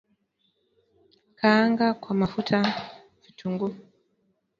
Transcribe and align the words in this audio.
Kaanga 1.39 1.93
kwa 1.93 2.13
mafuta 2.15 2.59
vitunguu 3.25 3.73